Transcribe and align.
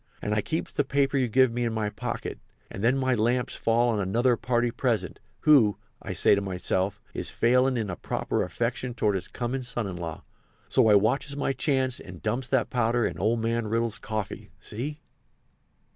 And 0.19 0.33
I 0.33 0.41
keeps 0.41 0.71
the 0.71 0.83
paper 0.83 1.15
you 1.15 1.27
give 1.27 1.51
me 1.51 1.63
in 1.63 1.73
my 1.73 1.91
pocket. 1.91 2.39
And 2.71 2.83
then 2.83 2.97
my 2.97 3.13
lamps 3.13 3.55
fall 3.55 3.89
on 3.89 3.99
another 3.99 4.35
party 4.35 4.71
present, 4.71 5.19
who, 5.41 5.77
I 6.01 6.13
says 6.13 6.37
to 6.37 6.41
myself, 6.41 6.99
is 7.13 7.29
failin' 7.29 7.77
in 7.77 7.91
a 7.91 7.95
proper 7.95 8.41
affection 8.41 8.95
toward 8.95 9.13
his 9.13 9.27
comin' 9.27 9.61
son 9.61 9.85
in 9.85 9.97
law, 9.97 10.23
so 10.69 10.87
I 10.89 10.95
watches 10.95 11.37
my 11.37 11.53
chance 11.53 11.99
and 11.99 12.19
dumps 12.23 12.47
that 12.47 12.71
powder 12.71 13.05
in 13.05 13.19
old 13.19 13.41
man 13.41 13.67
Riddle's 13.67 13.99
coffee—see?" 13.99 15.01